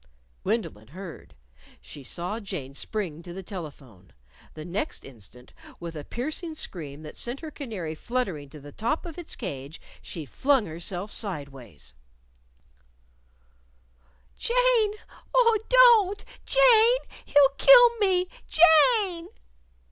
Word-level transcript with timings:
Gwendolyn 0.41 0.87
heard. 0.87 1.35
She 1.79 2.03
saw 2.03 2.39
Jane 2.39 2.73
spring 2.73 3.21
to 3.21 3.33
the 3.33 3.43
telephone. 3.43 4.13
The 4.55 4.65
next 4.65 5.05
instant, 5.05 5.53
with 5.79 5.95
a 5.95 6.03
piercing 6.03 6.55
scream 6.55 7.03
that 7.03 7.15
sent 7.15 7.41
her 7.41 7.51
canary 7.51 7.93
fluttering 7.93 8.49
to 8.49 8.59
the 8.59 8.71
top 8.71 9.05
of 9.05 9.19
its 9.19 9.35
cage, 9.35 9.79
she 10.01 10.25
flung 10.25 10.65
herself 10.65 11.11
sidewise. 11.11 11.93
"Jane! 14.35 14.93
Oh, 15.35 15.59
don't! 15.69 16.25
Jane! 16.47 17.21
He'll 17.27 17.49
kill 17.59 17.95
me! 17.99 18.27
_Jane! 18.49 19.27